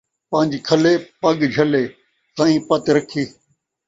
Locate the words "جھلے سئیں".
1.53-2.59